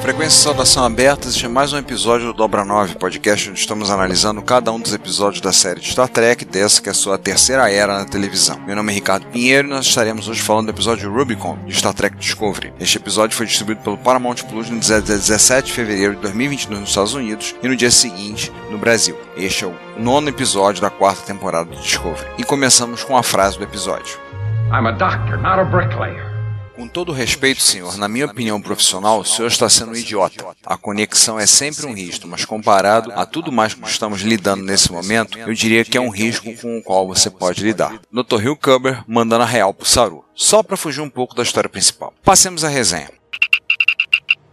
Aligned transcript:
Frequência 0.00 0.38
e 0.38 0.42
saudação 0.42 0.84
abertas, 0.84 1.34
este 1.34 1.44
é 1.44 1.48
mais 1.48 1.72
um 1.72 1.78
episódio 1.78 2.28
do 2.28 2.32
Dobra 2.32 2.64
9, 2.64 2.94
podcast 2.94 3.50
onde 3.50 3.58
estamos 3.58 3.90
analisando 3.90 4.40
cada 4.40 4.72
um 4.72 4.80
dos 4.80 4.94
episódios 4.94 5.40
da 5.40 5.52
série 5.52 5.80
de 5.80 5.90
Star 5.90 6.08
Trek, 6.08 6.44
dessa 6.44 6.80
que 6.80 6.88
é 6.88 6.92
a 6.92 6.94
sua 6.94 7.18
terceira 7.18 7.70
era 7.70 7.98
na 7.98 8.04
televisão. 8.04 8.58
Meu 8.60 8.74
nome 8.76 8.92
é 8.92 8.94
Ricardo 8.94 9.26
Pinheiro 9.26 9.68
e 9.68 9.70
nós 9.70 9.86
estaremos 9.86 10.28
hoje 10.28 10.40
falando 10.40 10.66
do 10.66 10.70
episódio 10.70 11.12
Rubicon, 11.12 11.58
de 11.66 11.74
Star 11.74 11.92
Trek 11.92 12.16
Discovery. 12.16 12.72
Este 12.80 12.96
episódio 12.96 13.36
foi 13.36 13.44
distribuído 13.46 13.82
pelo 13.82 13.98
Paramount 13.98 14.36
Plus 14.48 14.70
no 14.70 14.78
dia 14.78 15.00
17 15.00 15.66
de 15.66 15.72
fevereiro 15.72 16.14
de 16.14 16.22
2022 16.22 16.80
nos 16.80 16.88
Estados 16.88 17.14
Unidos 17.14 17.54
e 17.62 17.68
no 17.68 17.76
dia 17.76 17.90
seguinte 17.90 18.52
no 18.70 18.78
Brasil. 18.78 19.18
Este 19.36 19.64
é 19.64 19.66
o 19.66 19.74
nono 19.98 20.28
episódio 20.28 20.80
da 20.80 20.90
quarta 20.90 21.22
temporada 21.22 21.74
de 21.74 21.82
Discovery. 21.82 22.26
E 22.38 22.44
começamos 22.44 23.04
com 23.04 23.16
a 23.16 23.22
frase 23.22 23.58
do 23.58 23.64
episódio. 23.64 24.16
I'm 24.72 24.86
a 24.86 24.92
doctor, 24.92 25.36
not 25.38 25.58
a 25.58 25.64
bricklayer. 25.64 26.37
Com 26.78 26.86
todo 26.86 27.10
respeito, 27.10 27.60
senhor, 27.60 27.98
na 27.98 28.06
minha 28.06 28.26
opinião 28.26 28.62
profissional, 28.62 29.18
o 29.18 29.24
senhor 29.24 29.48
está 29.48 29.68
sendo 29.68 29.90
um 29.90 29.96
idiota. 29.96 30.46
A 30.64 30.76
conexão 30.76 31.36
é 31.36 31.44
sempre 31.44 31.84
um 31.84 31.92
risco, 31.92 32.28
mas 32.28 32.44
comparado 32.44 33.10
a 33.16 33.26
tudo 33.26 33.50
mais 33.50 33.74
que 33.74 33.84
estamos 33.88 34.20
lidando 34.20 34.62
nesse 34.62 34.92
momento, 34.92 35.36
eu 35.40 35.52
diria 35.52 35.84
que 35.84 35.98
é 35.98 36.00
um 36.00 36.08
risco 36.08 36.54
com 36.54 36.78
o 36.78 36.82
qual 36.84 37.08
você 37.08 37.30
pode 37.30 37.64
lidar. 37.64 38.00
Dr. 38.12 38.44
Hill 38.44 38.56
Cubber 38.56 39.02
mandando 39.08 39.42
a 39.42 39.46
real 39.46 39.74
pro 39.74 39.84
Saru, 39.84 40.24
só 40.36 40.62
para 40.62 40.76
fugir 40.76 41.00
um 41.00 41.10
pouco 41.10 41.34
da 41.34 41.42
história 41.42 41.68
principal. 41.68 42.14
Passemos 42.22 42.62
à 42.62 42.68
resenha. 42.68 43.17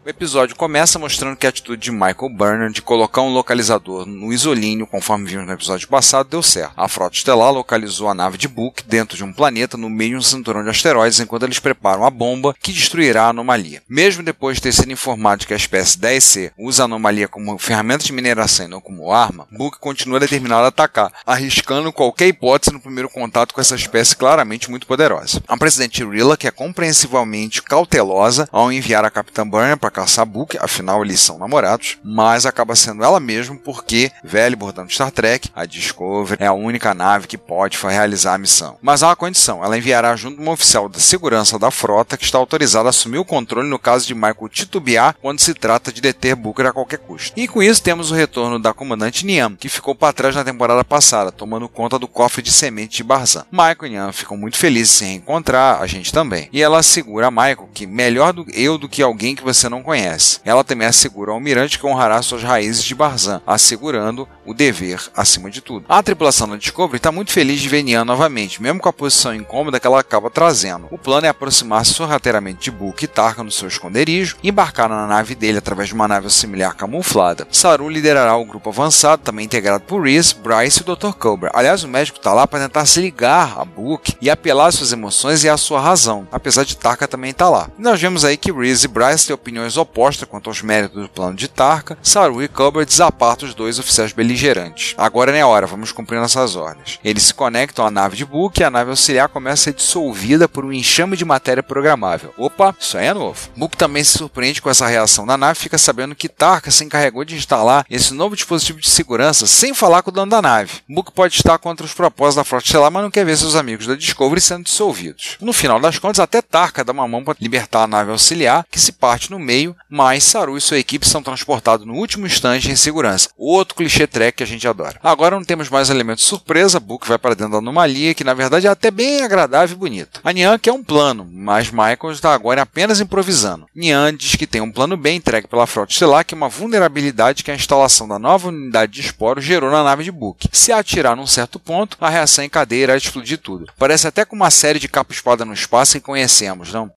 O 0.05 0.09
episódio 0.09 0.55
começa 0.55 0.99
mostrando 0.99 1.35
que 1.35 1.47
a 1.47 1.49
atitude 1.49 1.81
de 1.81 1.91
Michael 1.91 2.29
Burnham 2.29 2.69
de 2.69 2.79
colocar 2.79 3.23
um 3.23 3.33
localizador 3.33 4.05
no 4.05 4.31
isolíneo, 4.31 4.85
conforme 4.85 5.27
vimos 5.27 5.47
no 5.47 5.53
episódio 5.53 5.87
passado, 5.87 6.29
deu 6.29 6.43
certo. 6.43 6.73
A 6.77 6.87
frota 6.87 7.15
estelar 7.15 7.51
localizou 7.51 8.07
a 8.07 8.13
nave 8.13 8.37
de 8.37 8.47
Book 8.47 8.83
dentro 8.83 9.17
de 9.17 9.23
um 9.23 9.33
planeta 9.33 9.77
no 9.77 9.89
meio 9.89 10.11
de 10.11 10.17
um 10.17 10.21
cinturão 10.21 10.63
de 10.63 10.69
asteroides 10.69 11.19
enquanto 11.19 11.41
eles 11.41 11.57
preparam 11.57 12.05
a 12.05 12.11
bomba 12.11 12.53
que 12.61 12.71
destruirá 12.71 13.23
a 13.23 13.29
anomalia. 13.29 13.81
Mesmo 13.89 14.21
depois 14.21 14.57
de 14.57 14.61
ter 14.61 14.73
sido 14.73 14.91
informado 14.91 15.39
de 15.39 15.47
que 15.47 15.55
a 15.55 15.57
espécie 15.57 15.97
10C 15.97 16.51
usa 16.55 16.83
a 16.83 16.85
anomalia 16.85 17.27
como 17.27 17.57
ferramenta 17.57 18.03
de 18.03 18.13
mineração 18.13 18.67
e 18.67 18.69
não 18.69 18.81
como 18.81 19.11
arma, 19.11 19.47
Book 19.51 19.79
continua 19.79 20.19
determinado 20.19 20.65
a 20.65 20.67
atacar, 20.67 21.11
arriscando 21.25 21.91
qualquer 21.91 22.27
hipótese 22.27 22.71
no 22.71 22.79
primeiro 22.79 23.09
contato 23.09 23.55
com 23.55 23.59
essa 23.59 23.73
espécie 23.73 24.15
claramente 24.15 24.69
muito 24.69 24.85
poderosa. 24.85 25.41
A 25.47 25.57
presidente 25.57 26.05
Rilla, 26.05 26.37
que 26.37 26.47
é 26.47 26.51
compreensivelmente 26.51 27.63
cautelosa 27.63 28.47
ao 28.51 28.71
enviar 28.71 29.03
a 29.03 29.09
Capitã 29.09 29.47
Burnham 29.47 29.79
para 29.79 29.94
caçar 29.95 30.25
Book, 30.25 30.57
afinal 30.59 31.03
eles 31.03 31.19
são 31.19 31.37
namorados, 31.37 31.97
mas 32.03 32.45
acaba 32.45 32.75
sendo 32.75 33.03
ela 33.03 33.19
mesma 33.19 33.55
porque, 33.55 34.11
velho 34.23 34.57
bordão 34.57 34.85
de 34.85 34.93
Star 34.93 35.11
Trek, 35.11 35.49
a 35.55 35.65
Discovery 35.65 36.43
é 36.43 36.47
a 36.47 36.53
única 36.53 36.93
nave 36.93 37.27
que 37.27 37.37
pode 37.37 37.77
realizar 37.77 38.33
a 38.33 38.37
missão. 38.37 38.77
Mas 38.81 39.01
há 39.01 39.07
uma 39.07 39.15
condição, 39.15 39.63
ela 39.63 39.77
enviará 39.77 40.15
junto 40.15 40.41
uma 40.41 40.51
oficial 40.51 40.89
da 40.89 40.99
segurança 40.99 41.57
da 41.57 41.71
frota 41.71 42.17
que 42.17 42.25
está 42.25 42.37
autorizada 42.37 42.89
a 42.89 42.91
assumir 42.91 43.17
o 43.17 43.25
controle 43.25 43.69
no 43.69 43.79
caso 43.79 44.05
de 44.05 44.13
Michael 44.13 44.49
titubear 44.49 45.15
quando 45.21 45.39
se 45.39 45.53
trata 45.53 45.91
de 45.91 46.01
deter 46.01 46.35
Booker 46.35 46.67
a 46.67 46.73
qualquer 46.73 46.99
custo. 46.99 47.39
E 47.39 47.47
com 47.47 47.63
isso 47.63 47.81
temos 47.81 48.11
o 48.11 48.15
retorno 48.15 48.59
da 48.59 48.73
comandante 48.73 49.25
Niam, 49.25 49.55
que 49.55 49.69
ficou 49.69 49.95
para 49.95 50.13
trás 50.13 50.35
na 50.35 50.43
temporada 50.43 50.83
passada, 50.83 51.31
tomando 51.31 51.69
conta 51.69 51.97
do 51.97 52.07
cofre 52.07 52.41
de 52.41 52.51
semente 52.51 52.97
de 52.97 53.03
Barzan. 53.03 53.45
Michael 53.51 53.85
e 53.85 53.89
Niam 53.89 54.13
ficam 54.13 54.35
muito 54.35 54.57
felizes 54.57 55.01
em 55.01 55.05
se 55.05 55.05
reencontrar, 55.05 55.81
a 55.81 55.87
gente 55.87 56.11
também. 56.11 56.49
E 56.51 56.61
ela 56.61 56.79
assegura 56.79 57.27
a 57.27 57.31
Michael 57.31 57.69
que 57.73 57.85
melhor 57.85 58.33
do 58.33 58.45
eu 58.53 58.77
do 58.77 58.89
que 58.89 59.01
alguém 59.01 59.35
que 59.35 59.43
você 59.43 59.69
não 59.69 59.83
conhece. 59.85 60.39
Ela 60.43 60.63
também 60.63 60.87
assegura 60.87 61.31
ao 61.31 61.35
almirante 61.35 61.79
que 61.79 61.85
honrará 61.85 62.21
suas 62.21 62.43
raízes 62.43 62.83
de 62.83 62.95
Barzan, 62.95 63.41
assegurando 63.45 64.27
o 64.45 64.53
dever 64.53 65.01
acima 65.15 65.49
de 65.49 65.61
tudo. 65.61 65.85
A 65.87 66.03
tripulação 66.03 66.49
da 66.49 66.57
Discovery 66.57 66.97
está 66.97 67.11
muito 67.11 67.31
feliz 67.31 67.61
de 67.61 67.69
ver 67.69 67.83
Nian 67.83 68.03
novamente, 68.03 68.61
mesmo 68.61 68.79
com 68.79 68.89
a 68.89 68.93
posição 68.93 69.33
incômoda 69.33 69.79
que 69.79 69.87
ela 69.87 69.99
acaba 69.99 70.29
trazendo. 70.29 70.87
O 70.91 70.97
plano 70.97 71.27
é 71.27 71.29
aproximar-se 71.29 71.93
sorrateiramente 71.93 72.65
de 72.65 72.71
Book 72.71 73.03
e 73.03 73.07
Tarka 73.07 73.43
no 73.43 73.51
seu 73.51 73.67
esconderijo 73.67 74.37
e 74.43 74.49
embarcar 74.49 74.89
na 74.89 75.07
nave 75.07 75.35
dele 75.35 75.59
através 75.59 75.89
de 75.89 75.95
uma 75.95 76.07
nave 76.07 76.25
auxiliar 76.25 76.75
camuflada. 76.75 77.47
Saru 77.51 77.89
liderará 77.89 78.35
o 78.35 78.45
grupo 78.45 78.69
avançado, 78.69 79.21
também 79.23 79.45
integrado 79.45 79.83
por 79.83 80.01
Reese, 80.01 80.35
Bryce 80.35 80.79
e 80.79 80.89
o 80.89 80.95
Dr. 80.95 81.13
Cobra. 81.13 81.51
Aliás, 81.53 81.83
o 81.83 81.87
médico 81.87 82.17
está 82.17 82.33
lá 82.33 82.47
para 82.47 82.63
tentar 82.63 82.85
se 82.85 83.01
ligar 83.01 83.59
a 83.59 83.65
Book 83.65 84.15
e 84.21 84.29
apelar 84.29 84.67
às 84.67 84.75
suas 84.75 84.91
emoções 84.91 85.43
e 85.43 85.49
à 85.49 85.57
sua 85.57 85.79
razão, 85.79 86.27
apesar 86.31 86.63
de 86.63 86.77
Tarka 86.77 87.07
também 87.07 87.31
estar 87.31 87.49
lá. 87.49 87.69
E 87.77 87.81
nós 87.81 87.99
vemos 87.99 88.25
aí 88.25 88.37
que 88.37 88.51
Reese 88.51 88.85
e 88.85 88.87
Bryce 88.87 89.27
têm 89.27 89.33
opiniões 89.33 89.74
opostas 89.77 90.27
quanto 90.27 90.49
aos 90.49 90.61
méritos 90.61 91.01
do 91.01 91.09
plano 91.09 91.35
de 91.35 91.47
Tarka. 91.47 91.97
Saru 92.01 92.41
e 92.41 92.47
Cobra 92.47 92.85
desapartam 92.85 93.47
os 93.47 93.53
dois 93.53 93.79
oficiais 93.79 94.13
beligerantes. 94.13 94.93
Agora 94.97 95.31
não 95.31 95.39
é 95.39 95.45
hora, 95.45 95.67
vamos 95.67 95.91
cumprir 95.91 96.19
nossas 96.19 96.55
ordens. 96.55 96.99
Eles 97.03 97.23
se 97.23 97.33
conectam 97.33 97.85
à 97.85 97.91
nave 97.91 98.15
de 98.15 98.25
Book 98.25 98.59
e 98.59 98.63
a 98.63 98.69
nave 98.69 98.91
auxiliar 98.91 99.29
começa 99.29 99.53
a 99.53 99.63
ser 99.65 99.73
dissolvida 99.73 100.47
por 100.47 100.63
um 100.63 100.71
enxame 100.71 101.17
de 101.17 101.25
matéria 101.25 101.63
programável. 101.63 102.33
Opa, 102.37 102.75
isso 102.79 102.97
aí 102.97 103.07
é 103.07 103.13
novo. 103.13 103.49
Book 103.55 103.75
também 103.75 104.03
se 104.03 104.17
surpreende 104.17 104.61
com 104.61 104.69
essa 104.69 104.87
reação 104.87 105.25
da 105.25 105.37
nave 105.37 105.59
fica 105.65 105.77
sabendo 105.77 106.13
que 106.13 106.29
Tarka 106.29 106.69
se 106.69 106.83
encarregou 106.83 107.25
de 107.25 107.35
instalar 107.35 107.85
esse 107.89 108.13
novo 108.13 108.35
dispositivo 108.35 108.79
de 108.79 108.87
segurança 108.87 109.47
sem 109.47 109.73
falar 109.73 110.03
com 110.03 110.11
o 110.11 110.13
dono 110.13 110.29
da 110.29 110.41
nave. 110.41 110.81
Book 110.87 111.11
pode 111.11 111.35
estar 111.35 111.57
contra 111.57 111.85
os 111.85 111.93
propósitos 111.93 112.35
da 112.35 112.43
frota 112.43 112.65
estelar, 112.65 112.91
mas 112.91 113.01
não 113.01 113.09
quer 113.09 113.25
ver 113.25 113.35
seus 113.35 113.55
amigos 113.55 113.87
da 113.87 113.95
Discovery 113.95 114.39
sendo 114.39 114.65
dissolvidos. 114.65 115.37
No 115.41 115.53
final 115.53 115.79
das 115.79 115.97
contas, 115.97 116.19
até 116.19 116.41
Tarka 116.41 116.83
dá 116.83 116.91
uma 116.91 117.07
mão 117.07 117.23
para 117.23 117.35
libertar 117.39 117.83
a 117.83 117.87
nave 117.87 118.11
auxiliar, 118.11 118.65
que 118.69 118.79
se 118.79 118.91
parte 118.91 119.31
no 119.31 119.39
meio, 119.39 119.64
mas 119.89 120.23
Saru 120.23 120.57
e 120.57 120.61
sua 120.61 120.77
equipe 120.77 121.07
são 121.07 121.23
transportados 121.23 121.85
no 121.85 121.93
último 121.93 122.25
instante 122.27 122.69
em 122.69 122.75
segurança. 122.75 123.29
Outro 123.37 123.75
clichê 123.75 124.05
track 124.05 124.37
que 124.37 124.43
a 124.43 124.47
gente 124.47 124.67
adora. 124.67 124.99
Agora 125.01 125.35
não 125.35 125.45
temos 125.45 125.69
mais 125.69 125.89
elementos 125.89 126.25
surpresa, 126.25 126.79
Book 126.79 127.07
vai 127.07 127.17
para 127.17 127.35
dentro 127.35 127.53
da 127.53 127.59
anomalia, 127.59 128.13
que 128.13 128.23
na 128.23 128.33
verdade 128.33 128.67
é 128.67 128.69
até 128.69 128.91
bem 128.91 129.23
agradável 129.23 129.75
e 129.75 129.79
bonito. 129.79 130.19
A 130.23 130.33
Nian 130.33 130.59
quer 130.59 130.73
um 130.73 130.83
plano, 130.83 131.27
mas 131.31 131.71
Michael 131.71 132.11
está 132.11 132.33
agora 132.33 132.61
apenas 132.61 132.99
improvisando. 132.99 133.67
Nian 133.73 134.13
diz 134.15 134.35
que 134.35 134.47
tem 134.47 134.61
um 134.61 134.71
plano 134.71 134.97
bem 134.97 135.17
entregue 135.17 135.47
pela 135.47 135.67
frota 135.67 135.93
estelar, 135.93 136.25
que 136.25 136.33
é 136.33 136.37
uma 136.37 136.49
vulnerabilidade 136.49 137.43
que 137.43 137.51
a 137.51 137.55
instalação 137.55 138.07
da 138.07 138.19
nova 138.19 138.49
unidade 138.49 138.91
de 138.91 139.01
esporo 139.01 139.39
gerou 139.39 139.71
na 139.71 139.83
nave 139.83 140.03
de 140.03 140.11
Book. 140.11 140.49
Se 140.51 140.71
atirar 140.71 141.15
num 141.15 141.27
certo 141.27 141.59
ponto, 141.59 141.97
a 142.01 142.09
reação 142.09 142.43
em 142.43 142.49
cadeia 142.49 142.83
irá 142.83 142.97
explodir 142.97 143.37
tudo. 143.37 143.71
Parece 143.77 144.07
até 144.07 144.25
com 144.25 144.35
uma 144.35 144.51
série 144.51 144.79
de 144.79 144.87
capa-espada 144.87 145.45
no 145.45 145.53
espaço 145.53 145.93
que 145.93 146.01
conhecemos, 146.01 146.73
não? 146.73 146.91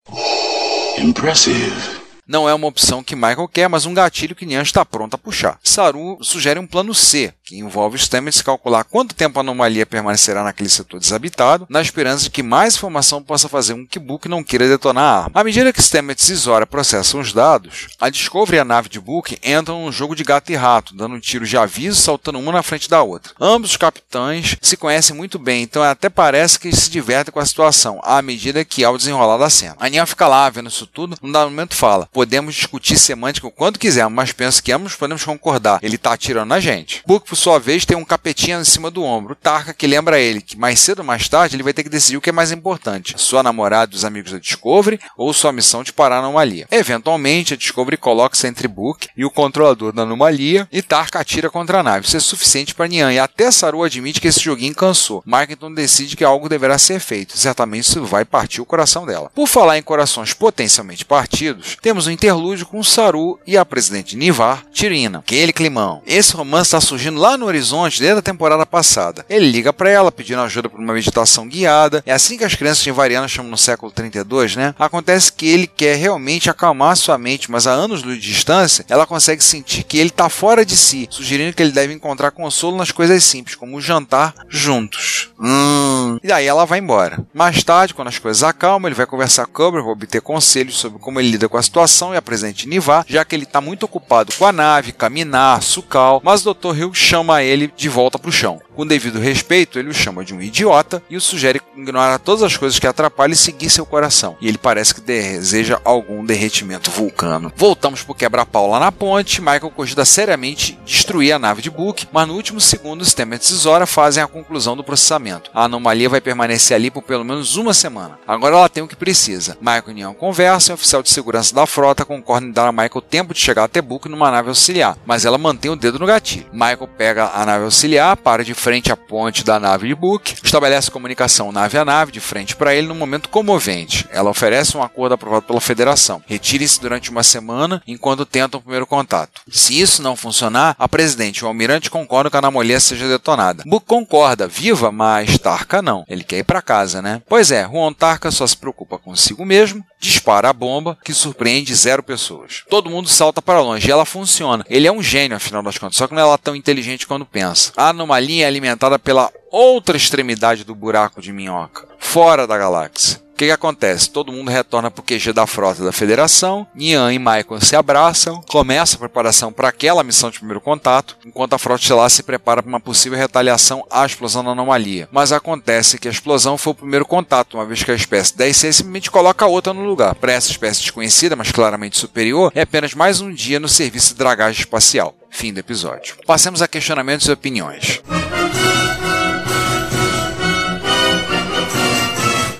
Impressive. 0.98 1.97
Não 2.28 2.46
é 2.46 2.52
uma 2.52 2.66
opção 2.66 3.02
que 3.02 3.16
Michael 3.16 3.48
quer, 3.48 3.70
mas 3.70 3.86
um 3.86 3.94
gatilho 3.94 4.36
que 4.36 4.44
Nian 4.44 4.60
está 4.60 4.84
pronto 4.84 5.14
a 5.14 5.18
puxar. 5.18 5.58
Saru 5.62 6.18
sugere 6.20 6.60
um 6.60 6.66
plano 6.66 6.94
C, 6.94 7.32
que 7.48 7.56
envolve 7.56 7.98
Stamets 7.98 8.42
calcular 8.42 8.84
quanto 8.84 9.14
tempo 9.14 9.38
a 9.38 9.40
anomalia 9.40 9.86
permanecerá 9.86 10.44
naquele 10.44 10.68
setor 10.68 11.00
desabitado, 11.00 11.66
na 11.70 11.80
esperança 11.80 12.24
de 12.24 12.30
que 12.30 12.42
mais 12.42 12.76
informação 12.76 13.22
possa 13.22 13.48
fazer 13.48 13.72
um 13.72 13.86
que 13.86 13.98
Book 13.98 14.28
não 14.28 14.44
queira 14.44 14.68
detonar 14.68 15.02
a 15.02 15.22
arma. 15.22 15.30
À 15.32 15.42
medida 15.42 15.72
que 15.72 15.82
Stamets 15.82 16.28
e 16.28 16.34
Zora 16.34 16.66
processam 16.66 17.20
os 17.20 17.32
dados, 17.32 17.86
a 17.98 18.10
Discovery 18.10 18.58
e 18.58 18.60
a 18.60 18.66
nave 18.66 18.90
de 18.90 19.00
Book 19.00 19.38
entram 19.42 19.82
num 19.82 19.90
jogo 19.90 20.14
de 20.14 20.24
gato 20.24 20.52
e 20.52 20.56
rato, 20.56 20.94
dando 20.94 21.14
um 21.14 21.20
tiro 21.20 21.46
de 21.46 21.56
aviso 21.56 21.98
saltando 21.98 22.38
uma 22.38 22.52
na 22.52 22.62
frente 22.62 22.90
da 22.90 23.02
outra. 23.02 23.32
Ambos 23.40 23.70
os 23.70 23.76
capitães 23.78 24.54
se 24.60 24.76
conhecem 24.76 25.16
muito 25.16 25.38
bem, 25.38 25.62
então 25.62 25.82
até 25.82 26.10
parece 26.10 26.58
que 26.58 26.70
se 26.70 26.90
divertem 26.90 27.32
com 27.32 27.40
a 27.40 27.46
situação, 27.46 27.98
à 28.04 28.20
medida 28.20 28.62
que 28.62 28.84
há 28.84 28.90
o 28.90 28.98
desenrolar 28.98 29.38
da 29.38 29.48
cena. 29.48 29.74
A 29.80 29.88
Nian 29.88 30.04
fica 30.04 30.28
lá 30.28 30.50
vendo 30.50 30.68
isso 30.68 30.86
tudo, 30.86 31.16
num 31.22 31.32
dado 31.32 31.50
momento 31.50 31.74
fala: 31.74 32.10
podemos 32.12 32.54
discutir 32.54 32.98
semântica 32.98 33.46
o 33.46 33.50
quanto 33.50 33.78
quisermos, 33.78 34.14
mas 34.14 34.32
penso 34.32 34.62
que 34.62 34.70
ambos 34.70 34.94
podemos 34.94 35.24
concordar. 35.24 35.78
Ele 35.82 35.96
está 35.96 36.12
atirando 36.12 36.50
na 36.50 36.60
gente. 36.60 37.02
Book, 37.06 37.26
por 37.26 37.37
sua 37.38 37.58
vez, 37.58 37.84
tem 37.84 37.96
um 37.96 38.04
capetinha 38.04 38.58
em 38.58 38.64
cima 38.64 38.90
do 38.90 39.02
ombro. 39.02 39.32
O 39.32 39.36
Tarka 39.36 39.72
que 39.72 39.86
lembra 39.86 40.18
ele 40.18 40.40
que 40.40 40.58
mais 40.58 40.80
cedo 40.80 41.00
ou 41.00 41.04
mais 41.04 41.28
tarde 41.28 41.56
ele 41.56 41.62
vai 41.62 41.72
ter 41.72 41.82
que 41.82 41.88
decidir 41.88 42.16
o 42.16 42.20
que 42.20 42.30
é 42.30 42.32
mais 42.32 42.52
importante: 42.52 43.14
sua 43.16 43.42
namorada 43.42 43.92
e 43.94 43.96
os 43.96 44.04
amigos 44.04 44.32
da 44.32 44.38
Discovery 44.38 44.98
ou 45.16 45.32
sua 45.32 45.52
missão 45.52 45.82
de 45.82 45.92
parar 45.92 46.16
a 46.16 46.18
anomalia. 46.18 46.66
Eventualmente, 46.70 47.54
a 47.54 47.56
Discovery 47.56 47.96
coloca-se 47.96 48.46
entre 48.46 48.66
Book 48.66 49.08
e 49.16 49.24
o 49.24 49.30
controlador 49.30 49.92
da 49.92 50.02
anomalia 50.02 50.68
e 50.72 50.82
Tarka 50.82 51.20
atira 51.20 51.48
contra 51.48 51.80
a 51.80 51.82
nave. 51.82 52.06
Isso 52.06 52.16
é 52.16 52.20
suficiente 52.20 52.74
para 52.74 52.88
Nian 52.88 53.12
e 53.12 53.18
até 53.18 53.50
Saru 53.50 53.82
admite 53.82 54.20
que 54.20 54.28
esse 54.28 54.40
joguinho 54.40 54.74
cansou. 54.74 55.22
Markington 55.24 55.72
decide 55.72 56.16
que 56.16 56.24
algo 56.24 56.48
deverá 56.48 56.76
ser 56.78 56.98
feito. 56.98 57.36
Certamente 57.38 57.84
isso 57.84 58.04
vai 58.04 58.24
partir 58.24 58.60
o 58.60 58.66
coração 58.66 59.06
dela. 59.06 59.30
Por 59.34 59.46
falar 59.46 59.78
em 59.78 59.82
corações 59.82 60.32
potencialmente 60.34 61.04
partidos, 61.04 61.76
temos 61.80 62.06
um 62.06 62.10
interlúdio 62.10 62.66
com 62.66 62.82
Saru 62.82 63.38
e 63.46 63.56
a 63.56 63.64
presidente 63.64 64.16
Nivar, 64.16 64.64
Tirina. 64.72 65.18
Aquele 65.20 65.52
climão. 65.52 66.02
Esse 66.06 66.34
romance 66.34 66.68
está 66.68 66.80
surgindo 66.80 67.20
lá 67.20 67.27
no 67.36 67.46
horizonte 67.46 68.00
desde 68.00 68.18
a 68.18 68.22
temporada 68.22 68.64
passada. 68.64 69.24
Ele 69.28 69.50
liga 69.50 69.72
para 69.72 69.90
ela 69.90 70.10
pedindo 70.10 70.40
ajuda 70.40 70.68
por 70.68 70.80
uma 70.80 70.94
meditação 70.94 71.46
guiada. 71.46 72.02
É 72.06 72.12
assim 72.12 72.38
que 72.38 72.44
as 72.44 72.54
crianças 72.54 72.84
nivarianas 72.86 73.30
chamam 73.30 73.50
no 73.50 73.58
século 73.58 73.92
32, 73.92 74.56
né? 74.56 74.74
Acontece 74.78 75.32
que 75.32 75.46
ele 75.46 75.66
quer 75.66 75.96
realmente 75.96 76.48
acalmar 76.48 76.96
sua 76.96 77.18
mente, 77.18 77.50
mas 77.50 77.66
a 77.66 77.72
anos 77.72 78.02
de 78.02 78.18
distância, 78.18 78.84
ela 78.88 79.06
consegue 79.06 79.44
sentir 79.44 79.82
que 79.82 79.98
ele 79.98 80.08
está 80.08 80.28
fora 80.28 80.64
de 80.64 80.76
si, 80.76 81.06
sugerindo 81.10 81.54
que 81.54 81.62
ele 81.62 81.72
deve 81.72 81.92
encontrar 81.92 82.30
consolo 82.30 82.76
nas 82.76 82.90
coisas 82.90 83.22
simples, 83.22 83.54
como 83.54 83.76
o 83.76 83.80
jantar 83.80 84.34
juntos. 84.48 85.30
Hum. 85.38 86.18
E 86.22 86.32
aí 86.32 86.46
ela 86.46 86.64
vai 86.64 86.78
embora. 86.78 87.22
Mais 87.34 87.62
tarde, 87.62 87.92
quando 87.92 88.08
as 88.08 88.18
coisas 88.18 88.42
acalmam, 88.42 88.88
ele 88.88 88.94
vai 88.94 89.06
conversar 89.06 89.44
com 89.46 89.58
Cobra 89.58 89.82
para 89.82 89.90
obter 89.90 90.20
conselhos 90.20 90.76
sobre 90.76 91.00
como 91.00 91.18
ele 91.18 91.32
lida 91.32 91.48
com 91.48 91.56
a 91.56 91.62
situação 91.64 92.14
e 92.14 92.16
a 92.16 92.22
presente 92.22 92.68
Nivar, 92.68 93.04
já 93.08 93.24
que 93.24 93.34
ele 93.34 93.42
está 93.42 93.60
muito 93.60 93.82
ocupado 93.82 94.32
com 94.38 94.46
a 94.46 94.52
nave, 94.52 94.92
caminar, 94.92 95.60
sucal, 95.62 96.20
mas 96.22 96.46
o 96.46 96.54
Dr. 96.54 96.78
Hill 96.78 96.94
chama 96.94 97.17
ele 97.42 97.72
de 97.76 97.88
volta 97.88 98.18
para 98.18 98.28
o 98.28 98.32
chão. 98.32 98.60
Com 98.78 98.86
devido 98.86 99.18
respeito, 99.18 99.76
ele 99.76 99.88
o 99.88 99.92
chama 99.92 100.24
de 100.24 100.32
um 100.32 100.40
idiota 100.40 101.02
e 101.10 101.16
o 101.16 101.20
sugere 101.20 101.60
ignorar 101.76 102.16
todas 102.20 102.44
as 102.44 102.56
coisas 102.56 102.78
que 102.78 102.86
atrapalham 102.86 103.32
e 103.32 103.36
seguir 103.36 103.68
seu 103.70 103.84
coração. 103.84 104.36
E 104.40 104.46
ele 104.46 104.56
parece 104.56 104.94
que 104.94 105.00
deseja 105.00 105.80
algum 105.84 106.24
derretimento 106.24 106.88
vulcano. 106.88 107.52
Voltamos 107.56 108.04
pro 108.04 108.14
quebra-pau 108.14 108.70
lá 108.70 108.78
na 108.78 108.92
ponte. 108.92 109.40
Michael 109.40 109.72
cogita 109.72 110.04
seriamente 110.04 110.78
destruir 110.84 111.32
a 111.32 111.40
nave 111.40 111.60
de 111.60 111.72
Book, 111.72 112.06
mas 112.12 112.28
no 112.28 112.34
último 112.34 112.60
segundo, 112.60 113.04
Stamets 113.04 113.50
e 113.50 113.56
Zora 113.56 113.84
fazem 113.84 114.22
a 114.22 114.28
conclusão 114.28 114.76
do 114.76 114.84
processamento. 114.84 115.50
A 115.52 115.64
anomalia 115.64 116.08
vai 116.08 116.20
permanecer 116.20 116.76
ali 116.76 116.88
por 116.88 117.02
pelo 117.02 117.24
menos 117.24 117.56
uma 117.56 117.74
semana. 117.74 118.16
Agora 118.28 118.54
ela 118.54 118.68
tem 118.68 118.84
o 118.84 118.88
que 118.88 118.94
precisa. 118.94 119.58
Michael 119.60 119.90
e 119.90 119.94
Neon 119.94 120.14
conversam 120.14 120.72
e 120.72 120.74
o 120.74 120.76
oficial 120.76 121.02
de 121.02 121.10
segurança 121.10 121.52
da 121.52 121.66
frota 121.66 122.04
concorda 122.04 122.46
em 122.46 122.52
dar 122.52 122.68
a 122.68 122.72
Michael 122.72 123.02
tempo 123.02 123.34
de 123.34 123.40
chegar 123.40 123.64
até 123.64 123.82
Book 123.82 124.08
numa 124.08 124.30
nave 124.30 124.50
auxiliar, 124.50 124.96
mas 125.04 125.24
ela 125.24 125.36
mantém 125.36 125.68
o 125.68 125.74
dedo 125.74 125.98
no 125.98 126.06
gatilho. 126.06 126.46
Michael 126.52 126.88
pega 126.96 127.32
a 127.34 127.44
nave 127.44 127.64
auxiliar, 127.64 128.16
para 128.16 128.44
de 128.44 128.54
frente 128.54 128.67
à 128.68 128.96
ponte 128.96 129.42
da 129.42 129.58
nave 129.58 129.88
de 129.88 129.94
Book, 129.94 130.34
estabelece 130.44 130.90
comunicação 130.90 131.50
nave 131.50 131.78
a 131.78 131.84
nave 131.86 132.12
de 132.12 132.20
frente 132.20 132.54
para 132.54 132.74
ele 132.74 132.86
num 132.86 132.94
momento 132.94 133.30
comovente. 133.30 134.06
Ela 134.10 134.28
oferece 134.28 134.76
um 134.76 134.82
acordo 134.82 135.14
aprovado 135.14 135.46
pela 135.46 135.60
Federação. 135.60 136.22
Retire-se 136.26 136.78
durante 136.78 137.10
uma 137.10 137.22
semana 137.22 137.82
enquanto 137.86 138.26
tentam 138.26 138.60
o 138.60 138.62
primeiro 138.62 138.86
contato. 138.86 139.40
Se 139.50 139.80
isso 139.80 140.02
não 140.02 140.14
funcionar, 140.14 140.76
a 140.78 140.86
presidente 140.86 141.38
e 141.38 141.44
o 141.44 141.48
almirante 141.48 141.90
concordam 141.90 142.30
que 142.30 142.36
a 142.36 142.40
anomalia 142.40 142.78
seja 142.78 143.08
detonada. 143.08 143.62
Book 143.66 143.86
concorda, 143.86 144.46
viva, 144.46 144.92
mas 144.92 145.38
Tarka 145.38 145.80
não. 145.80 146.04
Ele 146.06 146.22
quer 146.22 146.38
ir 146.38 146.44
para 146.44 146.60
casa, 146.60 147.00
né? 147.00 147.22
Pois 147.26 147.50
é, 147.50 147.66
Juan 147.66 147.94
Tarka 147.94 148.30
só 148.30 148.46
se 148.46 148.56
preocupa 148.56 148.98
consigo 148.98 149.46
mesmo, 149.46 149.82
dispara 149.98 150.50
a 150.50 150.52
bomba, 150.52 150.98
que 151.02 151.14
surpreende 151.14 151.74
zero 151.74 152.02
pessoas. 152.02 152.64
Todo 152.68 152.90
mundo 152.90 153.08
salta 153.08 153.40
para 153.40 153.60
longe 153.60 153.88
e 153.88 153.90
ela 153.90 154.04
funciona. 154.04 154.64
Ele 154.68 154.86
é 154.86 154.92
um 154.92 155.02
gênio, 155.02 155.36
afinal 155.36 155.62
das 155.62 155.78
contas, 155.78 155.96
só 155.96 156.06
que 156.06 156.14
não 156.14 156.34
é 156.34 156.36
tão 156.36 156.54
inteligente 156.54 157.06
quando 157.06 157.24
pensa. 157.24 157.72
A 157.76 157.88
anomalia 157.88 158.46
é 158.46 158.57
alimentada 158.58 158.98
pela 158.98 159.30
outra 159.50 159.96
extremidade 159.96 160.64
do 160.64 160.74
buraco 160.74 161.22
de 161.22 161.32
minhoca, 161.32 161.86
fora 161.98 162.46
da 162.46 162.58
galáxia. 162.58 163.20
O 163.32 163.38
que, 163.38 163.46
que, 163.46 163.52
acontece? 163.52 164.10
Todo 164.10 164.32
mundo 164.32 164.50
retorna 164.50 164.90
para 164.90 165.00
o 165.00 165.04
QG 165.04 165.32
da 165.32 165.46
frota 165.46 165.84
da 165.84 165.92
Federação. 165.92 166.66
Nian 166.74 167.12
e 167.12 167.20
Michael 167.20 167.60
se 167.60 167.76
abraçam. 167.76 168.42
Começa 168.48 168.96
a 168.96 168.98
preparação 168.98 169.52
para 169.52 169.68
aquela 169.68 170.02
missão 170.02 170.28
de 170.28 170.38
primeiro 170.38 170.60
contato, 170.60 171.16
enquanto 171.24 171.52
a 171.52 171.58
frota 171.58 171.80
estelar 171.80 172.10
se 172.10 172.24
prepara 172.24 172.64
para 172.64 172.68
uma 172.68 172.80
possível 172.80 173.16
retaliação 173.16 173.86
à 173.88 174.04
explosão 174.04 174.42
da 174.42 174.50
anomalia. 174.50 175.08
Mas 175.12 175.30
acontece 175.30 175.98
que 175.98 176.08
a 176.08 176.10
explosão 176.10 176.58
foi 176.58 176.72
o 176.72 176.74
primeiro 176.74 177.06
contato, 177.06 177.54
uma 177.54 177.64
vez 177.64 177.84
que 177.84 177.92
a 177.92 177.94
espécie 177.94 178.34
10C 178.34 178.72
simplesmente 178.72 179.08
coloca 179.08 179.44
a 179.44 179.48
outra 179.48 179.72
no 179.72 179.84
lugar. 179.84 180.16
Para 180.16 180.32
essa 180.32 180.50
espécie 180.50 180.82
desconhecida, 180.82 181.36
mas 181.36 181.52
claramente 181.52 181.96
superior, 181.96 182.50
é 182.56 182.62
apenas 182.62 182.92
mais 182.92 183.20
um 183.20 183.32
dia 183.32 183.60
no 183.60 183.68
serviço 183.68 184.14
de 184.14 184.18
dragagem 184.18 184.62
espacial. 184.62 185.14
Fim 185.30 185.52
do 185.52 185.60
episódio. 185.60 186.16
Passemos 186.26 186.60
a 186.60 186.66
questionamentos 186.66 187.28
e 187.28 187.30
opiniões. 187.30 188.02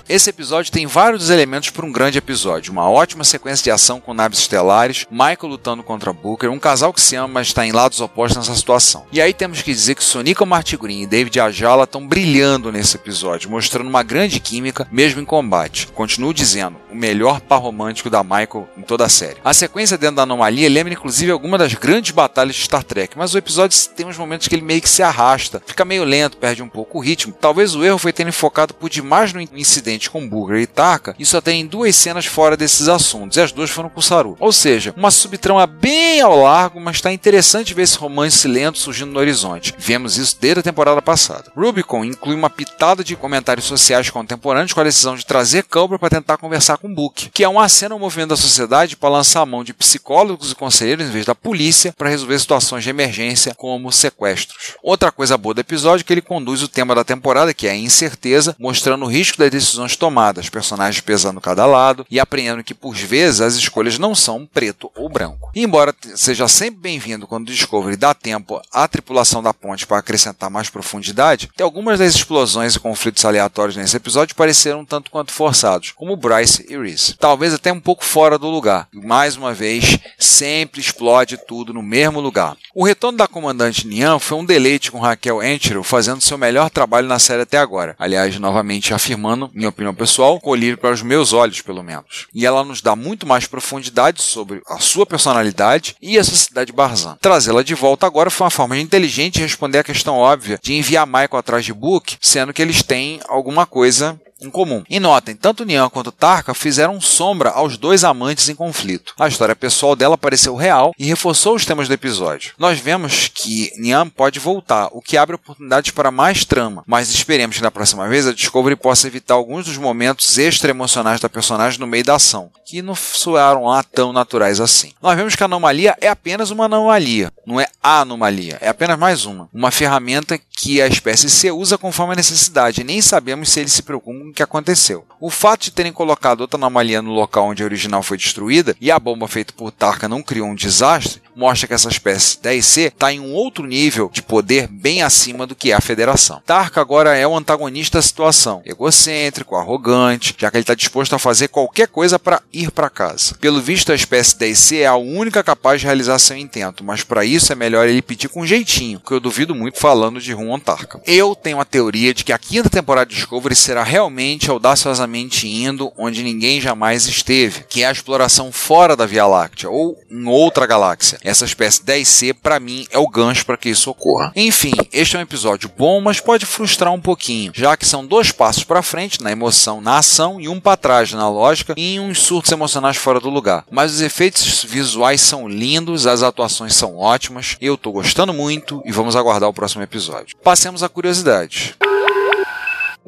Esse 0.09 0.31
episódio 0.31 0.71
tem 0.71 0.87
vários 0.87 1.29
elementos 1.29 1.69
para 1.69 1.85
um 1.85 1.91
grande 1.91 2.17
episódio. 2.17 2.71
Uma 2.71 2.89
ótima 2.89 3.23
sequência 3.23 3.63
de 3.63 3.69
ação 3.69 4.01
com 4.01 4.11
naves 4.11 4.39
estelares, 4.39 5.05
Michael 5.11 5.37
lutando 5.43 5.83
contra 5.83 6.11
Booker, 6.11 6.49
um 6.49 6.57
casal 6.57 6.91
que 6.91 6.99
se 6.99 7.15
ama, 7.15 7.27
mas 7.27 7.45
está 7.45 7.63
em 7.63 7.71
lados 7.71 8.01
opostos 8.01 8.37
nessa 8.37 8.55
situação. 8.57 9.05
E 9.11 9.21
aí 9.21 9.35
temos 9.35 9.61
que 9.61 9.71
dizer 9.71 9.93
que 9.93 10.03
Sonica 10.03 10.43
Martigrin 10.47 11.03
e 11.03 11.05
David 11.05 11.39
Ajala 11.39 11.83
estão 11.83 12.07
brilhando 12.07 12.71
nesse 12.71 12.95
episódio, 12.95 13.51
mostrando 13.51 13.87
uma 13.87 14.01
grande 14.01 14.39
química, 14.39 14.87
mesmo 14.91 15.21
em 15.21 15.25
combate. 15.25 15.85
Continuo 15.93 16.33
dizendo, 16.33 16.77
o 16.89 16.95
melhor 16.95 17.39
par 17.39 17.61
romântico 17.61 18.09
da 18.09 18.23
Michael 18.23 18.67
em 18.75 18.81
toda 18.81 19.05
a 19.05 19.09
série. 19.09 19.37
A 19.45 19.53
sequência 19.53 19.95
dentro 19.95 20.15
da 20.15 20.23
anomalia 20.23 20.67
lembra 20.67 20.91
inclusive 20.91 21.31
alguma 21.31 21.55
das 21.55 21.75
grandes 21.75 22.09
batalhas 22.09 22.55
de 22.55 22.63
Star 22.63 22.83
Trek, 22.83 23.15
mas 23.15 23.35
o 23.35 23.37
episódio 23.37 23.77
tem 23.95 24.07
uns 24.07 24.17
momentos 24.17 24.47
que 24.47 24.55
ele 24.55 24.63
meio 24.63 24.81
que 24.81 24.89
se 24.89 25.03
arrasta, 25.03 25.61
fica 25.67 25.85
meio 25.85 26.03
lento, 26.03 26.35
perde 26.35 26.63
um 26.63 26.69
pouco 26.69 26.97
o 26.97 27.01
ritmo. 27.01 27.31
Talvez 27.39 27.75
o 27.75 27.83
erro 27.85 27.99
foi 27.99 28.11
ter 28.11 28.29
focado 28.31 28.73
por 28.73 28.89
demais 28.89 29.33
no 29.33 29.41
incidente 29.41 29.98
com 30.07 30.27
Booger 30.27 30.59
e 30.59 30.67
Taka, 30.67 31.15
e 31.17 31.25
só 31.25 31.41
tem 31.41 31.65
duas 31.65 31.95
cenas 31.95 32.25
fora 32.25 32.55
desses 32.55 32.87
assuntos, 32.87 33.37
e 33.37 33.41
as 33.41 33.51
duas 33.51 33.69
foram 33.69 33.89
com 33.89 34.01
Saru. 34.01 34.37
Ou 34.39 34.53
seja, 34.53 34.93
uma 34.95 35.11
subtrama 35.11 35.65
bem 35.65 36.21
ao 36.21 36.43
largo, 36.43 36.79
mas 36.79 36.97
está 36.97 37.11
interessante 37.11 37.73
ver 37.73 37.83
esse 37.83 37.97
romance 37.97 38.47
lento 38.47 38.77
surgindo 38.77 39.11
no 39.11 39.19
horizonte. 39.19 39.73
Vemos 39.77 40.17
isso 40.17 40.37
desde 40.39 40.59
a 40.59 40.63
temporada 40.63 41.01
passada. 41.01 41.51
Rubicon 41.55 42.05
inclui 42.05 42.35
uma 42.35 42.49
pitada 42.49 43.03
de 43.03 43.15
comentários 43.15 43.65
sociais 43.65 44.09
contemporâneos 44.09 44.73
com 44.73 44.79
a 44.79 44.83
decisão 44.83 45.15
de 45.15 45.25
trazer 45.25 45.63
Cobra 45.63 45.97
para 45.97 46.09
tentar 46.09 46.37
conversar 46.37 46.77
com 46.77 46.93
Book, 46.93 47.29
que 47.33 47.43
é 47.43 47.47
uma 47.49 47.67
cena 47.67 47.95
ao 47.95 47.99
movimento 47.99 48.29
da 48.29 48.37
sociedade 48.37 48.95
para 48.95 49.09
lançar 49.09 49.41
a 49.41 49.45
mão 49.45 49.63
de 49.63 49.73
psicólogos 49.73 50.51
e 50.51 50.55
conselheiros 50.55 51.05
em 51.05 51.11
vez 51.11 51.25
da 51.25 51.35
polícia 51.35 51.93
para 51.97 52.09
resolver 52.09 52.37
situações 52.39 52.83
de 52.83 52.89
emergência 52.89 53.53
como 53.55 53.91
sequestros. 53.91 54.75
Outra 54.83 55.11
coisa 55.11 55.37
boa 55.37 55.53
do 55.53 55.61
episódio 55.61 56.03
é 56.03 56.05
que 56.05 56.13
ele 56.13 56.21
conduz 56.21 56.61
o 56.61 56.67
tema 56.67 56.93
da 56.93 57.03
temporada, 57.03 57.53
que 57.53 57.67
é 57.67 57.71
a 57.71 57.75
incerteza, 57.75 58.55
mostrando 58.59 59.05
o 59.05 59.07
risco 59.07 59.37
das 59.37 59.51
decisões 59.51 59.88
tomadas, 59.95 60.49
personagens 60.49 61.01
pesando 61.01 61.41
cada 61.41 61.65
lado 61.65 62.05
e 62.09 62.19
aprendendo 62.19 62.63
que 62.63 62.73
por 62.73 62.95
vezes 62.95 63.41
as 63.41 63.55
escolhas 63.55 63.97
não 63.97 64.13
são 64.15 64.45
preto 64.45 64.91
ou 64.95 65.09
branco. 65.09 65.51
E 65.55 65.63
embora 65.63 65.93
seja 66.15 66.47
sempre 66.47 66.81
bem-vindo 66.81 67.27
quando 67.27 67.47
o 67.47 67.51
Discovery 67.51 67.95
dá 67.95 68.13
tempo 68.13 68.61
à 68.71 68.87
tripulação 68.87 69.41
da 69.41 69.53
ponte 69.53 69.87
para 69.87 69.97
acrescentar 69.97 70.49
mais 70.49 70.69
profundidade, 70.69 71.49
tem 71.55 71.63
algumas 71.63 71.99
das 71.99 72.15
explosões 72.15 72.75
e 72.75 72.79
conflitos 72.79 73.25
aleatórios 73.25 73.75
nesse 73.75 73.97
episódio 73.97 74.35
pareceram 74.35 74.81
um 74.81 74.85
tanto 74.85 75.11
quanto 75.11 75.31
forçados, 75.31 75.91
como 75.91 76.15
Bryce 76.15 76.65
e 76.69 76.77
Reese. 76.77 77.15
Talvez 77.17 77.53
até 77.53 77.71
um 77.71 77.79
pouco 77.79 78.05
fora 78.05 78.37
do 78.37 78.47
lugar. 78.47 78.87
Mais 78.93 79.35
uma 79.35 79.53
vez, 79.53 79.99
sempre 80.17 80.81
explode 80.81 81.37
tudo 81.47 81.73
no 81.73 81.81
mesmo 81.81 82.19
lugar. 82.19 82.55
O 82.73 82.83
retorno 82.83 83.17
da 83.17 83.27
comandante 83.27 83.87
Nian 83.87 84.19
foi 84.19 84.37
um 84.37 84.45
deleite 84.45 84.91
com 84.91 84.99
Raquel 84.99 85.43
Enchero 85.43 85.83
fazendo 85.83 86.21
seu 86.21 86.37
melhor 86.37 86.69
trabalho 86.69 87.07
na 87.07 87.19
série 87.19 87.41
até 87.41 87.57
agora. 87.57 87.95
Aliás, 87.97 88.37
novamente 88.39 88.93
afirmando, 88.93 89.49
minha 89.53 89.69
opinião 89.69 89.78
pessoal, 89.93 90.39
colírio 90.39 90.77
para 90.77 90.93
os 90.93 91.01
meus 91.01 91.33
olhos, 91.33 91.61
pelo 91.61 91.83
menos. 91.83 92.27
E 92.33 92.45
ela 92.45 92.63
nos 92.63 92.81
dá 92.81 92.95
muito 92.95 93.27
mais 93.27 93.47
profundidade 93.47 94.21
sobre 94.21 94.61
a 94.67 94.79
sua 94.79 95.05
personalidade 95.05 95.95
e 96.01 96.17
a 96.17 96.23
sociedade 96.23 96.71
Barzan. 96.71 97.17
Trazê-la 97.21 97.63
de 97.63 97.75
volta 97.75 98.05
agora 98.05 98.29
foi 98.29 98.45
uma 98.45 98.51
forma 98.51 98.75
de 98.75 98.81
inteligente 98.81 99.39
responder 99.39 99.79
a 99.79 99.83
questão 99.83 100.17
óbvia 100.17 100.59
de 100.61 100.73
enviar 100.73 101.05
Michael 101.05 101.37
atrás 101.37 101.65
de 101.65 101.73
Book, 101.73 102.17
sendo 102.21 102.53
que 102.53 102.61
eles 102.61 102.83
têm 102.83 103.19
alguma 103.27 103.65
coisa 103.65 104.19
em 104.41 104.49
comum. 104.49 104.83
E 104.89 104.99
notem, 104.99 105.35
tanto 105.35 105.65
Nian 105.65 105.89
quanto 105.89 106.11
Tarka 106.11 106.53
fizeram 106.53 106.99
sombra 106.99 107.49
aos 107.49 107.77
dois 107.77 108.03
amantes 108.03 108.49
em 108.49 108.55
conflito. 108.55 109.13
A 109.19 109.27
história 109.27 109.55
pessoal 109.55 109.95
dela 109.95 110.17
pareceu 110.17 110.55
real 110.55 110.93
e 110.97 111.05
reforçou 111.05 111.55
os 111.55 111.65
temas 111.65 111.87
do 111.87 111.93
episódio. 111.93 112.53
Nós 112.57 112.79
vemos 112.79 113.29
que 113.33 113.71
Nian 113.77 114.09
pode 114.09 114.39
voltar, 114.39 114.89
o 114.91 115.01
que 115.01 115.17
abre 115.17 115.35
oportunidades 115.35 115.91
para 115.91 116.11
mais 116.11 116.45
trama, 116.45 116.83
mas 116.85 117.09
esperemos 117.09 117.57
que 117.57 117.63
na 117.63 117.71
próxima 117.71 118.07
vez 118.07 118.27
a 118.27 118.33
Discovery 118.33 118.75
possa 118.75 119.07
evitar 119.07 119.33
alguns 119.33 119.65
dos 119.65 119.77
momentos 119.77 120.37
extra-emocionais 120.37 121.19
da 121.19 121.29
personagem 121.29 121.79
no 121.79 121.87
meio 121.87 122.03
da 122.03 122.15
ação, 122.15 122.51
que 122.65 122.81
não 122.81 122.95
soaram 122.95 123.65
lá 123.65 123.83
tão 123.83 124.13
naturais 124.13 124.59
assim. 124.59 124.93
Nós 125.01 125.15
vemos 125.15 125.35
que 125.35 125.43
a 125.43 125.45
anomalia 125.45 125.95
é 126.01 126.07
apenas 126.07 126.51
uma 126.51 126.65
anomalia, 126.65 127.31
não 127.45 127.59
é 127.59 127.67
a 127.81 128.01
anomalia, 128.01 128.57
é 128.61 128.69
apenas 128.69 128.97
mais 128.97 129.25
uma. 129.25 129.49
Uma 129.53 129.71
ferramenta 129.71 130.37
que 130.37 130.81
a 130.81 130.87
espécie 130.87 131.29
C 131.29 131.51
usa 131.51 131.77
conforme 131.77 132.13
a 132.13 132.17
necessidade, 132.17 132.83
nem 132.83 133.01
sabemos 133.01 133.49
se 133.49 133.59
ele 133.59 133.69
se 133.69 133.81
preocupa 133.81 134.28
com 134.29 134.31
o 134.31 134.35
que 134.35 134.43
aconteceu. 134.43 135.05
O 135.19 135.29
fato 135.29 135.63
de 135.63 135.71
terem 135.71 135.91
colocado 135.91 136.41
outra 136.41 136.57
anomalia 136.57 137.01
no 137.01 137.11
local 137.11 137.47
onde 137.47 137.63
a 137.63 137.65
original 137.65 138.01
foi 138.01 138.17
destruída 138.17 138.75
e 138.79 138.91
a 138.91 138.99
bomba 138.99 139.27
feita 139.27 139.53
por 139.53 139.71
Tarka 139.71 140.07
não 140.07 140.21
criou 140.21 140.47
um 140.47 140.55
desastre 140.55 141.21
mostra 141.39 141.67
que 141.67 141.73
essa 141.73 141.87
espécie 141.87 142.37
10C 142.37 142.87
está 142.87 143.13
em 143.13 143.21
um 143.21 143.33
outro 143.33 143.65
nível 143.65 144.09
de 144.11 144.21
poder 144.21 144.67
bem 144.67 145.01
acima 145.01 145.47
do 145.47 145.55
que 145.55 145.71
é 145.71 145.75
a 145.75 145.81
Federação. 145.81 146.41
Tarka 146.45 146.81
agora 146.81 147.15
é 147.15 147.25
o 147.25 147.35
antagonista 147.35 147.97
da 147.97 148.01
situação, 148.01 148.61
egocêntrico, 148.65 149.55
arrogante, 149.55 150.35
já 150.37 150.51
que 150.51 150.57
ele 150.57 150.63
está 150.63 150.75
disposto 150.75 151.15
a 151.15 151.19
fazer 151.19 151.47
qualquer 151.47 151.87
coisa 151.87 152.19
para 152.19 152.41
ir 152.51 152.71
para 152.71 152.89
casa. 152.89 153.35
Pelo 153.39 153.61
visto, 153.61 153.91
a 153.91 153.95
espécie 153.95 154.35
10C 154.35 154.79
é 154.79 154.85
a 154.85 154.97
única 154.97 155.41
capaz 155.41 155.79
de 155.79 155.87
realizar 155.87 156.19
seu 156.19 156.35
intento, 156.35 156.83
mas 156.83 157.03
para 157.03 157.23
isso 157.23 157.53
é 157.53 157.55
melhor 157.55 157.87
ele 157.87 158.01
pedir 158.01 158.27
com 158.27 158.45
jeitinho, 158.45 158.99
que 158.99 159.13
eu 159.13 159.19
duvido 159.19 159.55
muito 159.55 159.79
falando 159.79 160.19
de 160.19 160.33
Rum 160.33 160.59
Tarka. 160.59 161.01
Eu 161.07 161.33
tenho 161.35 161.61
a 161.61 161.65
teoria 161.65 162.13
de 162.13 162.25
que 162.25 162.33
a 162.33 162.37
quinta 162.37 162.69
temporada 162.69 163.09
de 163.09 163.15
Discovery 163.15 163.55
será 163.55 163.83
realmente 163.83 164.49
audaciosamente 164.49 165.47
indo 165.47 165.91
onde 165.97 166.23
ninguém 166.23 166.59
jamais 166.59 167.07
esteve, 167.07 167.63
que 167.69 167.83
é 167.83 167.87
a 167.87 167.91
exploração 167.91 168.51
fora 168.51 168.95
da 168.95 169.05
Via 169.05 169.25
Láctea 169.25 169.69
ou 169.69 169.97
em 170.11 170.27
outra 170.27 170.65
galáxia. 170.65 171.19
Essa 171.29 171.45
espécie 171.45 171.83
10C, 171.83 172.33
para 172.33 172.59
mim, 172.59 172.87
é 172.89 172.97
o 172.97 173.07
gancho 173.07 173.45
para 173.45 173.55
que 173.55 173.69
isso 173.69 173.91
ocorra. 173.91 174.31
Enfim, 174.35 174.71
este 174.91 175.15
é 175.15 175.19
um 175.19 175.21
episódio 175.21 175.69
bom, 175.77 176.01
mas 176.01 176.19
pode 176.19 176.43
frustrar 176.43 176.91
um 176.91 176.99
pouquinho, 176.99 177.51
já 177.53 177.77
que 177.77 177.85
são 177.85 178.03
dois 178.03 178.31
passos 178.31 178.63
para 178.63 178.81
frente 178.81 179.21
na 179.21 179.31
emoção, 179.31 179.79
na 179.79 179.99
ação 179.99 180.41
e 180.41 180.49
um 180.49 180.59
para 180.59 180.75
trás 180.75 181.13
na 181.13 181.29
lógica 181.29 181.75
e 181.77 181.99
uns 181.99 182.23
surtos 182.23 182.51
emocionais 182.51 182.97
fora 182.97 183.19
do 183.19 183.29
lugar. 183.29 183.63
Mas 183.69 183.93
os 183.93 184.01
efeitos 184.01 184.63
visuais 184.67 185.21
são 185.21 185.47
lindos, 185.47 186.07
as 186.07 186.23
atuações 186.23 186.73
são 186.73 186.97
ótimas, 186.97 187.57
eu 187.61 187.77
tô 187.77 187.91
gostando 187.91 188.33
muito 188.33 188.81
e 188.83 188.91
vamos 188.91 189.15
aguardar 189.15 189.49
o 189.49 189.53
próximo 189.53 189.83
episódio. 189.83 190.35
Passemos 190.43 190.81
a 190.81 190.89
curiosidade. 190.89 191.75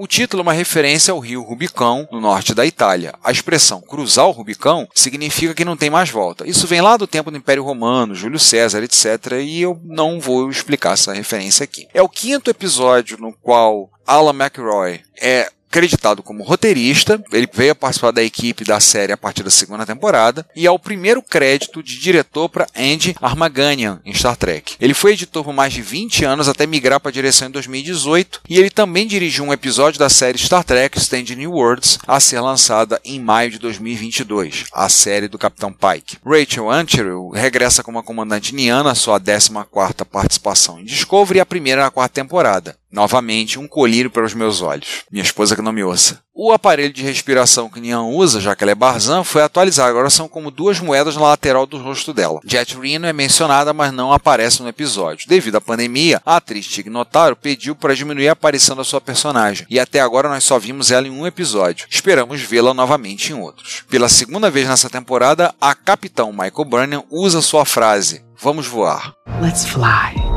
O 0.01 0.07
título 0.07 0.41
é 0.41 0.45
uma 0.45 0.51
referência 0.51 1.11
ao 1.11 1.19
rio 1.19 1.43
Rubicão, 1.43 2.07
no 2.11 2.19
norte 2.19 2.55
da 2.55 2.65
Itália. 2.65 3.13
A 3.23 3.31
expressão 3.31 3.79
cruzar 3.81 4.25
o 4.25 4.31
Rubicão 4.31 4.87
significa 4.95 5.53
que 5.53 5.63
não 5.63 5.77
tem 5.77 5.91
mais 5.91 6.09
volta. 6.09 6.49
Isso 6.49 6.65
vem 6.65 6.81
lá 6.81 6.97
do 6.97 7.05
tempo 7.05 7.29
do 7.29 7.37
Império 7.37 7.63
Romano, 7.63 8.15
Júlio 8.15 8.39
César, 8.39 8.81
etc. 8.81 9.33
E 9.43 9.61
eu 9.61 9.79
não 9.83 10.19
vou 10.19 10.49
explicar 10.49 10.93
essa 10.93 11.13
referência 11.13 11.63
aqui. 11.63 11.87
É 11.93 12.01
o 12.01 12.09
quinto 12.09 12.49
episódio 12.49 13.19
no 13.19 13.31
qual 13.31 13.91
Alan 14.07 14.33
McRoy 14.33 15.01
é 15.21 15.51
creditado 15.71 16.21
como 16.21 16.43
roteirista, 16.43 17.23
ele 17.31 17.49
veio 17.51 17.71
a 17.71 17.75
participar 17.75 18.11
da 18.11 18.21
equipe 18.21 18.65
da 18.65 18.79
série 18.79 19.13
a 19.13 19.17
partir 19.17 19.41
da 19.41 19.49
segunda 19.49 19.85
temporada, 19.85 20.45
e 20.55 20.67
é 20.67 20.71
o 20.71 20.77
primeiro 20.77 21.23
crédito 21.23 21.81
de 21.81 21.97
diretor 21.97 22.49
para 22.49 22.67
Andy 22.75 23.15
Armaganian 23.21 24.01
em 24.05 24.13
Star 24.13 24.35
Trek. 24.35 24.75
Ele 24.79 24.93
foi 24.93 25.13
editor 25.13 25.43
por 25.43 25.53
mais 25.53 25.73
de 25.73 25.81
20 25.81 26.25
anos 26.25 26.49
até 26.49 26.67
migrar 26.67 26.99
para 26.99 27.09
a 27.09 27.13
direção 27.13 27.47
em 27.47 27.51
2018, 27.51 28.41
e 28.49 28.59
ele 28.59 28.69
também 28.69 29.07
dirigiu 29.07 29.45
um 29.45 29.53
episódio 29.53 29.97
da 29.97 30.09
série 30.09 30.37
Star 30.37 30.63
Trek 30.63 30.97
Stand 30.97 31.35
New 31.35 31.53
Worlds 31.53 31.99
a 32.05 32.19
ser 32.19 32.41
lançada 32.41 32.99
em 33.05 33.19
maio 33.19 33.51
de 33.51 33.59
2022, 33.59 34.65
a 34.73 34.89
série 34.89 35.29
do 35.29 35.39
Capitão 35.39 35.71
Pike. 35.71 36.17
Rachel 36.25 36.69
Ancherew 36.69 37.29
regressa 37.29 37.81
como 37.81 37.99
a 37.99 38.03
comandante 38.03 38.53
Niana, 38.53 38.93
sua 38.93 39.19
14ª 39.19 40.05
participação 40.05 40.79
em 40.79 40.83
Discovery 40.83 41.37
e 41.37 41.41
a 41.41 41.45
primeira 41.45 41.83
na 41.83 41.91
quarta 41.91 42.21
temporada. 42.21 42.80
Novamente, 42.91 43.57
um 43.57 43.67
colírio 43.67 44.11
para 44.11 44.25
os 44.25 44.33
meus 44.33 44.61
olhos. 44.61 45.03
Minha 45.09 45.23
esposa 45.23 45.55
que 45.55 45.61
não 45.61 45.71
me 45.71 45.83
ouça. 45.83 46.19
O 46.33 46.51
aparelho 46.51 46.93
de 46.93 47.03
respiração 47.03 47.69
que 47.69 47.79
Nian 47.79 48.03
usa, 48.03 48.39
já 48.41 48.55
que 48.55 48.63
ela 48.63 48.71
é 48.71 48.75
Barzan, 48.75 49.23
foi 49.23 49.41
atualizado. 49.41 49.89
Agora 49.89 50.09
são 50.09 50.27
como 50.27 50.49
duas 50.49 50.79
moedas 50.79 51.15
na 51.15 51.23
lateral 51.23 51.65
do 51.65 51.77
rosto 51.77 52.13
dela. 52.13 52.39
Jet 52.45 52.77
Reno 52.77 53.05
é 53.05 53.13
mencionada, 53.13 53.73
mas 53.73 53.93
não 53.93 54.11
aparece 54.11 54.61
no 54.61 54.69
episódio. 54.69 55.27
Devido 55.27 55.57
à 55.57 55.61
pandemia, 55.61 56.21
a 56.25 56.37
atriz 56.37 56.67
Tig 56.67 56.89
Notaro 56.89 57.35
pediu 57.35 57.75
para 57.75 57.95
diminuir 57.95 58.29
a 58.29 58.33
aparição 58.33 58.75
da 58.75 58.83
sua 58.83 59.01
personagem. 59.01 59.67
E 59.69 59.79
até 59.79 59.99
agora 59.99 60.29
nós 60.29 60.43
só 60.43 60.57
vimos 60.57 60.89
ela 60.89 61.07
em 61.07 61.11
um 61.11 61.27
episódio. 61.27 61.85
Esperamos 61.89 62.41
vê-la 62.41 62.73
novamente 62.73 63.31
em 63.31 63.35
outros. 63.35 63.83
Pela 63.89 64.09
segunda 64.09 64.49
vez 64.49 64.67
nessa 64.67 64.89
temporada, 64.89 65.53
a 65.59 65.75
capitão 65.75 66.31
Michael 66.31 66.65
Burnham 66.65 67.05
usa 67.11 67.41
sua 67.41 67.65
frase: 67.65 68.23
Vamos 68.39 68.67
voar. 68.67 69.13
Let's 69.41 69.65
fly 69.65 70.30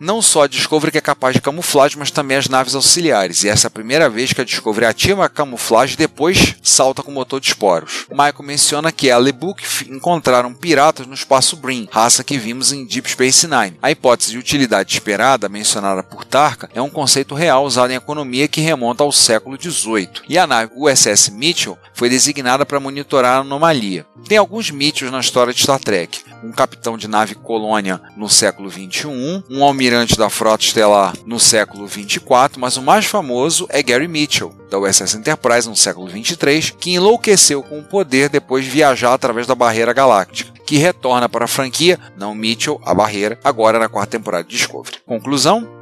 não 0.00 0.22
só 0.22 0.44
a 0.44 0.48
Discovery 0.48 0.90
que 0.90 0.98
é 0.98 1.02
capaz 1.02 1.34
de 1.34 1.42
camuflagem, 1.42 1.98
mas 1.98 2.10
também 2.10 2.38
as 2.38 2.48
naves 2.48 2.74
auxiliares. 2.74 3.44
E 3.44 3.48
essa 3.48 3.66
é 3.66 3.68
a 3.68 3.70
primeira 3.70 4.08
vez 4.08 4.32
que 4.32 4.40
a 4.40 4.44
Discovery 4.44 4.86
ativa 4.86 5.24
a 5.24 5.28
camuflagem 5.28 5.94
e 5.94 5.98
depois 5.98 6.56
salta 6.62 7.02
com 7.02 7.10
o 7.10 7.14
motor 7.14 7.38
de 7.38 7.48
esporos. 7.48 8.06
Michael 8.10 8.42
menciona 8.42 8.90
que 8.90 9.10
ela 9.10 9.28
e 9.28 9.32
Book 9.32 9.62
encontraram 9.90 10.54
piratas 10.54 11.06
no 11.06 11.12
espaço 11.12 11.56
Brim, 11.56 11.86
raça 11.92 12.24
que 12.24 12.38
vimos 12.38 12.72
em 12.72 12.86
Deep 12.86 13.10
Space 13.10 13.46
Nine. 13.46 13.76
A 13.82 13.90
hipótese 13.90 14.30
de 14.30 14.38
utilidade 14.38 14.92
esperada, 14.92 15.48
mencionada 15.48 16.02
por 16.02 16.24
Tarka, 16.24 16.70
é 16.74 16.80
um 16.80 16.88
conceito 16.88 17.34
real 17.34 17.64
usado 17.64 17.90
em 17.90 17.96
economia 17.96 18.48
que 18.48 18.62
remonta 18.62 19.04
ao 19.04 19.12
século 19.12 19.60
XVIII. 19.60 20.22
E 20.28 20.38
a 20.38 20.46
nave 20.46 20.72
USS 20.74 21.28
Mitchell 21.30 21.76
foi 21.92 22.08
designada 22.08 22.64
para 22.64 22.80
monitorar 22.80 23.36
a 23.36 23.40
anomalia. 23.40 24.06
Tem 24.26 24.38
alguns 24.38 24.70
Mitchells 24.70 25.12
na 25.12 25.20
história 25.20 25.52
de 25.52 25.60
Star 25.62 25.78
Trek. 25.78 26.20
Um 26.42 26.52
capitão 26.52 26.96
de 26.96 27.06
nave 27.06 27.34
colônia 27.34 28.00
no 28.16 28.28
século 28.28 28.70
XXI, 28.70 29.06
um 29.50 29.62
almirante 29.62 29.89
da 30.16 30.30
frota 30.30 30.64
estelar 30.64 31.14
no 31.26 31.40
século 31.40 31.84
24, 31.84 32.60
mas 32.60 32.76
o 32.76 32.82
mais 32.82 33.06
famoso 33.06 33.66
é 33.68 33.82
Gary 33.82 34.06
Mitchell, 34.06 34.54
da 34.70 34.78
USS 34.78 35.16
Enterprise 35.16 35.68
no 35.68 35.74
século 35.74 36.06
23, 36.06 36.70
que 36.70 36.92
enlouqueceu 36.92 37.60
com 37.60 37.80
o 37.80 37.84
poder 37.84 38.28
depois 38.28 38.64
de 38.64 38.70
viajar 38.70 39.12
através 39.12 39.48
da 39.48 39.54
barreira 39.56 39.92
galáctica, 39.92 40.52
que 40.64 40.76
retorna 40.76 41.28
para 41.28 41.46
a 41.46 41.48
franquia, 41.48 41.98
não 42.16 42.36
Mitchell, 42.36 42.80
a 42.84 42.94
barreira, 42.94 43.36
agora 43.42 43.80
na 43.80 43.88
quarta 43.88 44.12
temporada 44.12 44.44
de 44.44 44.56
Discovery. 44.56 44.98
Conclusão? 45.04 45.79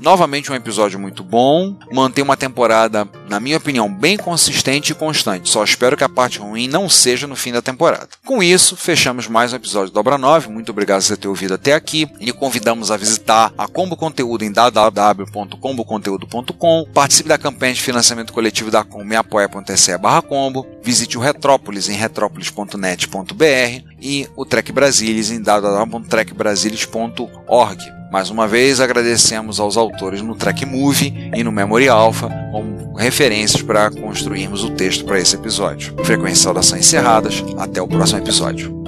Novamente 0.00 0.52
um 0.52 0.54
episódio 0.54 0.98
muito 0.98 1.24
bom, 1.24 1.76
mantém 1.92 2.24
uma 2.24 2.36
temporada, 2.36 3.08
na 3.28 3.40
minha 3.40 3.56
opinião, 3.56 3.92
bem 3.92 4.16
consistente 4.16 4.92
e 4.92 4.94
constante. 4.94 5.48
Só 5.48 5.64
espero 5.64 5.96
que 5.96 6.04
a 6.04 6.08
parte 6.08 6.38
ruim 6.38 6.68
não 6.68 6.88
seja 6.88 7.26
no 7.26 7.34
fim 7.36 7.52
da 7.52 7.60
temporada. 7.60 8.08
Com 8.24 8.40
isso, 8.42 8.76
fechamos 8.76 9.28
mais 9.28 9.52
um 9.52 9.56
episódio 9.56 9.90
do 9.90 9.94
Dobra 9.94 10.16
9. 10.16 10.48
Muito 10.48 10.70
obrigado 10.70 11.06
por 11.06 11.16
ter 11.16 11.28
ouvido 11.28 11.54
até 11.54 11.74
aqui. 11.74 12.08
E 12.20 12.32
convidamos 12.32 12.90
a 12.90 12.96
visitar 12.96 13.52
a 13.56 13.66
Combo 13.66 13.96
Conteúdo 13.96 14.44
em 14.44 14.52
www.comboconteúdo.com. 14.52 16.86
Participe 16.92 17.28
da 17.28 17.38
campanha 17.38 17.74
de 17.74 17.82
financiamento 17.82 18.32
coletivo 18.32 18.70
da 18.70 18.84
Combo 18.84 19.12
em 19.12 19.16
apoia.se 19.16 19.98
barra 19.98 20.22
combo. 20.22 20.64
Visite 20.82 21.18
o 21.18 21.20
Retrópolis 21.20 21.88
em 21.88 21.94
retrópolis.net.br 21.94 23.82
e 24.00 24.28
o 24.36 24.44
Trek 24.44 24.70
Brasilis 24.72 25.30
em 25.30 25.40
www.trekbrasilis.org. 25.42 27.97
Mais 28.10 28.30
uma 28.30 28.48
vez 28.48 28.80
agradecemos 28.80 29.60
aos 29.60 29.76
autores 29.76 30.22
no 30.22 30.34
Track 30.34 30.64
Movie 30.64 31.30
e 31.34 31.44
no 31.44 31.52
Memory 31.52 31.88
Alpha 31.88 32.30
como 32.50 32.94
referências 32.94 33.60
para 33.60 33.90
construirmos 33.90 34.64
o 34.64 34.70
texto 34.70 35.04
para 35.04 35.20
esse 35.20 35.36
episódio. 35.36 35.94
Frequência 36.04 36.44
saudações 36.44 36.86
encerradas. 36.86 37.44
Até 37.58 37.82
o 37.82 37.86
próximo 37.86 38.20
episódio. 38.20 38.82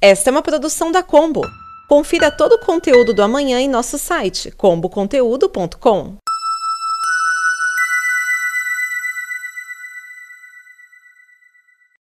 Esta 0.00 0.30
é 0.30 0.32
uma 0.32 0.42
produção 0.42 0.90
da 0.90 1.02
Combo. 1.02 1.42
Confira 1.88 2.30
todo 2.30 2.54
o 2.54 2.60
conteúdo 2.60 3.12
do 3.12 3.22
amanhã 3.22 3.60
em 3.60 3.68
nosso 3.68 3.98
site 3.98 4.50
comboconteúdo.com. 4.52 6.23